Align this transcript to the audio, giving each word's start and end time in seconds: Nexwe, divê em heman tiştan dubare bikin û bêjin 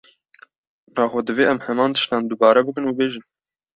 Nexwe, 0.95 1.19
divê 1.27 1.45
em 1.53 1.59
heman 1.65 1.91
tiştan 1.95 2.21
dubare 2.29 2.61
bikin 2.67 2.85
û 2.89 2.91
bêjin 2.99 3.23